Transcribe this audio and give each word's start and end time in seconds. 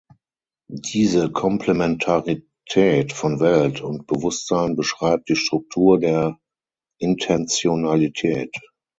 Diese 0.93 1.31
Komplementarität 1.31 3.13
von 3.13 3.39
Welt 3.39 3.81
und 3.81 4.07
Bewusstsein 4.07 4.75
beschreibt 4.75 5.29
die 5.29 5.35
Struktur 5.35 5.99
der 5.99 6.39
Intentionalität. 6.97 8.51